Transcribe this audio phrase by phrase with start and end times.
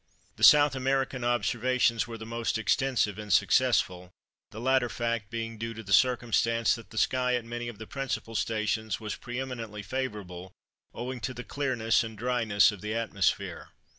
[0.35, 4.09] The South American observations were the most extensive and successful,
[4.49, 7.85] the latter fact being due to the circumstance that the sky at many of the
[7.85, 10.53] principal stations was pre eminently favourable,
[10.91, 13.69] owing to the clearness and dryness of the atmosphere.